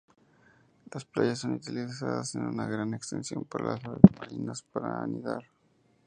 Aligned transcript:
Las 0.91 1.05
playas 1.05 1.37
son 1.37 1.51
utilizadas 1.51 2.33
en 2.33 2.41
una 2.47 2.65
gran 2.65 2.91
extensión 2.95 3.43
por 3.45 3.63
las 3.63 3.85
aves 3.85 4.01
marinas 4.19 4.63
para 4.63 5.03
anidar. 5.03 5.43